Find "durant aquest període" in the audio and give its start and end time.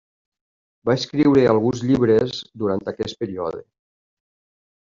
2.63-3.63